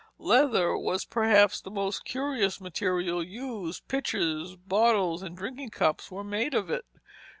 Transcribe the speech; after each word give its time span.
Leather 0.17 0.75
was 0.75 1.05
perhaps 1.05 1.61
the 1.61 1.69
most 1.69 2.05
curious 2.05 2.59
material 2.59 3.21
used. 3.21 3.87
Pitchers, 3.87 4.55
bottles, 4.55 5.21
and 5.21 5.37
drinking 5.37 5.69
cups 5.69 6.09
were 6.09 6.23
made 6.23 6.55
of 6.55 6.71
it. 6.71 6.85